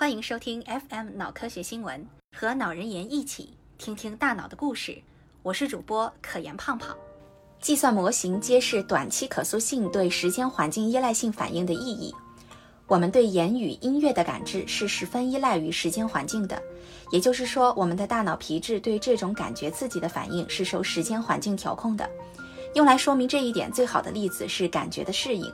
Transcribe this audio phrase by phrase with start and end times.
[0.00, 4.96] 欢迎收听 FM 脑科学新闻，和脑人言一起听听大脑的故事。
[5.42, 6.96] 我是主播可言胖胖。
[7.60, 12.14] 计算模型揭示短期可塑性对时间环境依赖性反应的意义。
[12.86, 16.62] 我们对言语、音乐的感知是十分依赖于时间环境的，
[17.12, 22.08] 也就是说，我们的大脑皮质对这种感觉刺激的反应是受时间环境调控的。
[22.74, 25.52] 用来说明这一点最好的例子是感觉的适应，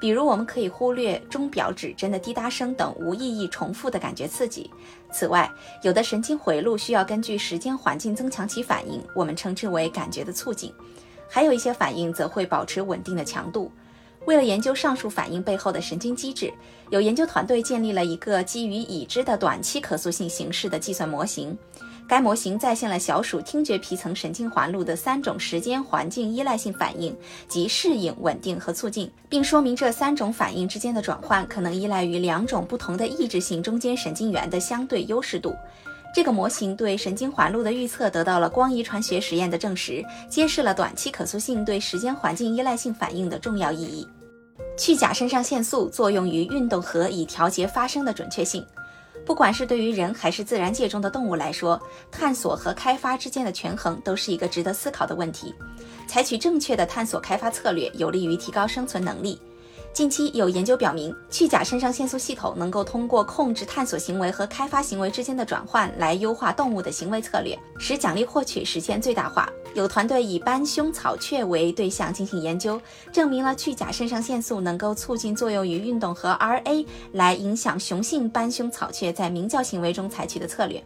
[0.00, 4.70] 比如我们可以忽略钟表指针的滴答声等无意义重复的感觉刺激。
[5.10, 5.50] 此外，
[5.82, 10.72] 有的神经回路需要根据时间环境增强其反应，我们称之为感觉的促进。
[11.28, 13.70] 还有一些反应则会保持稳定的强度。
[14.24, 16.52] 为了研究上述反应背后的神经机制，
[16.90, 21.56] 有研究团队建立了一个基于已知的短期可塑性形式的计算模型。
[22.08, 27.14] 该模型再现了小鼠听觉皮层神经环路的三种时间环境依赖性反应，
[27.46, 35.54] 即适应、稳定和促进，并说明这三种反应之间的转换可能依赖于两种不同的抑制性中间神经元的相对优势度。
[36.14, 44.08] 这个模型对神经环路的预测得到了光遗传学实验的证实，揭示了短期可塑性对时间环境依赖性反应的重要意义。
[44.78, 48.64] 去甲肾上腺素作用于运动核以调节发声的准确性。
[49.28, 51.78] 不管是对于人还是自然界中的动物来说，
[52.10, 55.54] 探索和开发之间的权衡都是一个值得思考的问题。
[56.06, 59.38] 采取正确的探索开发策略，有利于提高生存能力。
[59.92, 69.50] 近期有研究表明，去甲肾上腺素系统能够通过控制探索行为和开发行为之间的转换，来优化动物的行为策略，使奖励获取实现最大化。
[69.74, 72.80] 有团队以斑胸草雀为对象进行研究，
[73.12, 80.82] 证明了去甲肾上腺素能够促进作用于运动和 RA，来影响雄性斑胸草雀在鸣叫行为中采取的策略。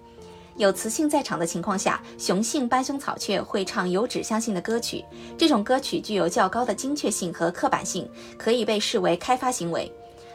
[0.57, 5.05] 有雌性在场的情况下，雄性斑胸草雀会唱有指向性的歌曲。
[5.39, 8.09] 这种歌曲具有较高的精确性和刻板性，
[8.39, 9.91] 可以被视为开发行为。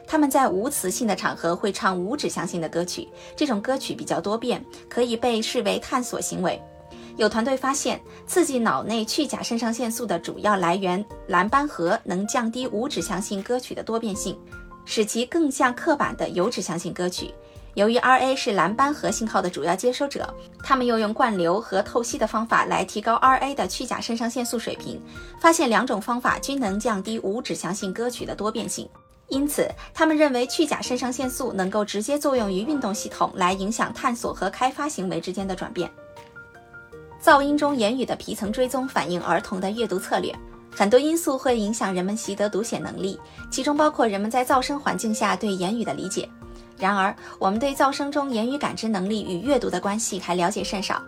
[0.07, 6.61] 它们在无雌性的场合会唱无指向性的歌曲，这种歌曲比较多变，可以被视为探索行为。
[7.17, 14.37] 有团队发现，刺激脑内去甲肾上腺素的主要来源蓝斑核能降低无指向性歌曲的多变性，
[14.85, 17.33] 使其更像刻板的有指向性歌曲。
[17.77, 20.33] 由于 RA 是蓝斑核信号的主要接收者，
[20.63, 24.99] 他们又用灌流和透析的方法来提高 RA 的去甲肾上腺素水平，
[25.39, 28.89] 发现两种方法均能降低无指向性歌曲的多变性。
[29.27, 35.87] 因此，他们认为去甲肾上腺素能够直接作用于运动系统，来影响探索和开发行为之间的转变。
[37.21, 40.35] 噪音中言语的皮层追踪反映儿童的阅读策略。
[40.71, 43.19] 很多因素会影响人们习得读写能力，
[43.51, 46.27] 其中包括人们在噪声环境下对言语的理解。
[46.77, 51.01] 然而，我们对噪声中言语感知能力与阅读的关系还了解甚少。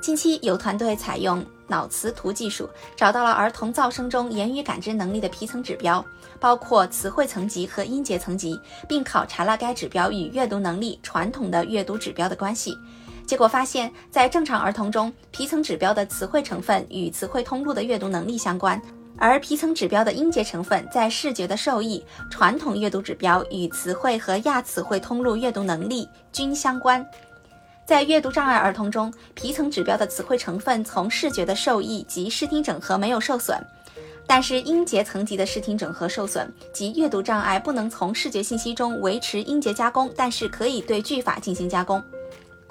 [0.00, 2.66] 近期有团队采用脑磁图技术，
[2.96, 6.02] 找到了儿童噪声中言语感知能力的皮层指标，
[6.40, 8.58] 包括词汇层级和音节层级，
[8.88, 12.74] 并考察了该指标与阅读能力、传统的阅读指标的关系。
[13.26, 18.80] 结果发现，在正常儿童中，皮层指标的词汇成分与词汇通路的阅读能力相关。
[19.20, 27.06] 而皮层指标的音节成分在视觉的受益、传统阅读指标与词汇和亚词汇通路阅读能力均相关。
[27.84, 33.60] 在阅读障碍儿童中，皮层指标的词汇成分从视觉的受益及视听整合没有受损，
[34.26, 42.02] 但是音节层级的视听整合受损，即阅读障碍不能从视觉信息中维持音节加工，但是可以对句法进行加工。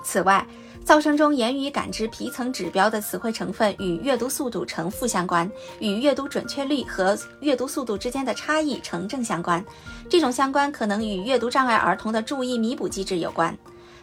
[0.03, 0.43] 此外，
[0.85, 9.63] 噪声中言语感知皮层指标的词汇成分与阅读速度呈负相关，与阅读准确率和阅读速度之间的差异呈正相关。
[10.09, 13.55] 这种相关可能与阅读障碍儿童的注意弥补机制有关。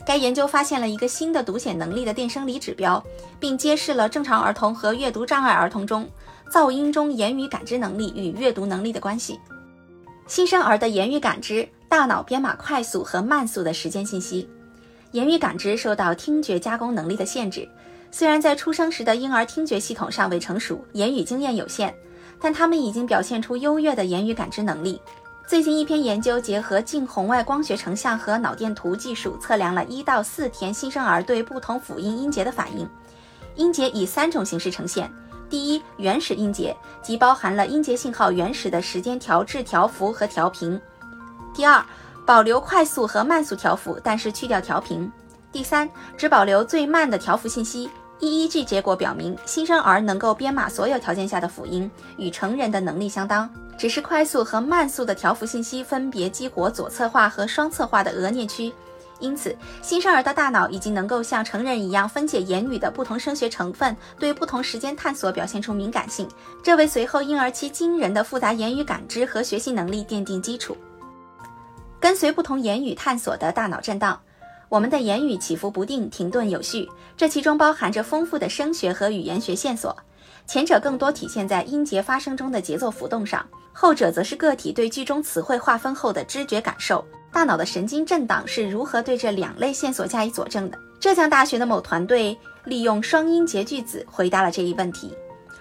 [0.07, 3.03] 该研究发现了一个新的读写能力的电生理指标，
[3.41, 6.09] 并揭示了正常儿童和阅读障碍儿童中
[6.53, 9.41] 噪音中言语感知能力与阅读能力的关系。
[10.29, 14.49] 新生儿的言语感知，大脑编码快速和慢速的时间信息。
[15.17, 17.67] 言语感知受到听觉加工能力的限制，
[18.11, 21.91] 虽然在出生时的婴儿听觉系统尚未成熟，言语经验有限，
[22.39, 25.01] 但他们已经表现出优越的言语感知能力。
[25.49, 32.87] 最近一篇研究结合近红外光学成像和脑电图技术，测量了一到四天新生儿对不同辅音音节的反应。
[33.55, 35.11] 音节以三种形式呈现：
[35.49, 40.79] 第一，原始音节，即包含了音节信号原始的时间调制、调幅和调频；
[41.55, 41.83] 第二，
[42.27, 45.11] 保留快速和慢速调幅，但是去掉调频。
[45.53, 47.89] 第三，只保留最慢的调幅信息。
[48.19, 53.49] EEG 结果表明，新生儿能够编码所有条件下的辅音，与成人的能力相当。
[53.79, 58.73] 只是快速和慢速的调幅信息分别激活左侧化和双侧化的额颞区，
[59.21, 66.27] 因此新生儿的大脑已经能够像成人一样分解言语的不同声学成分，对不同时间探索表现出敏感性，
[66.63, 70.75] 这为随后婴儿期惊人的复杂言语感知和学习能力奠定基础。
[72.07, 74.21] 跟随不同言语探索的大脑震荡，
[74.69, 79.97] 我们的言语起伏不定、停顿有序，这其中包含着丰富的声学和语言学线索。
[80.47, 87.05] 前者更多体现在音节发生中的节奏浮动上，后者则是个体对句中词汇划分后的知觉感受。
[87.33, 90.79] 大脑的神经震荡是如何对这两类线索加以佐证的？
[91.01, 95.13] 浙江大学的某团队利用双音节句子回答了这一问题。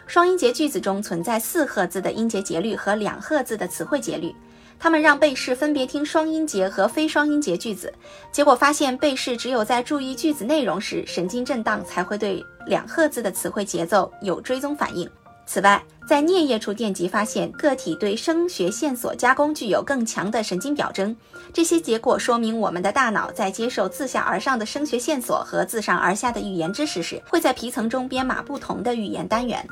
[0.06, 4.32] 双音节句子中存在四赫兹的音节节律和两赫兹的词汇节律。
[4.80, 7.94] 他们让被试分别听双音节和非双音节句子，
[8.32, 15.10] 结果发现被试只有在注意句子内容时，神经震荡才会对两赫兹的词汇节奏有追踪反应。
[15.48, 21.16] 此外，在颞叶处电极发现个体对声学线索加工具有更强的神经表征。
[21.54, 29.68] 这些结果说明，我们的大脑在接受自下而上的声学线索和自上而下的语言知识时，会在皮层中编码不同的语言单元。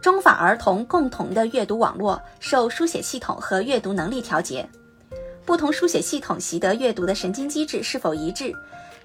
[0.00, 4.68] 中法儿童共同的阅读网络受书写系统和阅读能力调节，
[5.44, 8.52] 不同书写系统习得阅读的神经机制是否一致？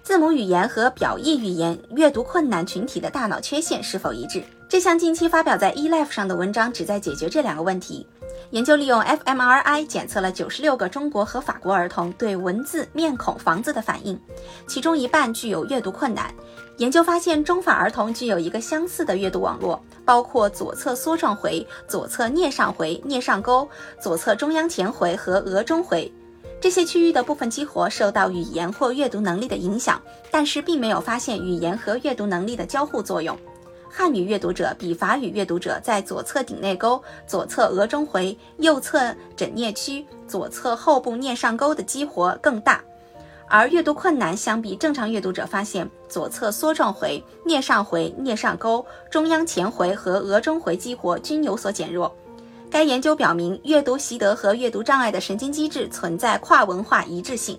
[0.04, 4.44] 字母语言和表意语言阅读困难群体的大脑缺陷是否一致？
[4.70, 8.06] 这项近期发表在 eLife 上的文章旨在解决这两个问题。
[8.52, 14.20] 研究利用 fMRI 检测了九十六个中国和法国儿童对文字、面孔、房子的反应，
[14.68, 16.34] 其中一半具有阅读困难。
[16.78, 23.68] 研究发现，中法儿童具有一个相似的阅读网络，包括左侧梭状回、左侧颞上回、颞上沟、
[24.00, 26.12] 左侧中央前回和额中回。
[26.62, 30.02] 这些区域的部分激活受到语言或阅读能力的影响，
[30.32, 33.38] 但是并没有发现语言和阅读能力的交互作用。
[33.96, 42.84] 汉语阅读者比法语阅读者在左侧顶内沟、左侧额中回、右侧枕颞区、左侧后部颞上沟的激活更大，
[43.48, 52.12] 而阅读困难相比正常阅读者发现左侧梭状回、颞上回、颞上沟、中央前回和额中回激活均有所减弱。
[52.72, 57.56] 该研究表明，阅读习得和阅读障碍的神经机制存在跨文化一致性。